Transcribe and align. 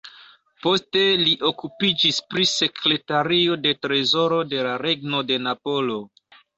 Poste 0.61 1.03
li 1.23 1.33
okupiĝis 1.49 2.23
pri 2.33 2.47
sekretario 2.53 3.61
de 3.69 3.77
trezoro 3.85 4.43
de 4.57 4.67
la 4.71 4.77
Regno 4.89 5.27
de 5.33 5.43
Napolo. 5.49 6.05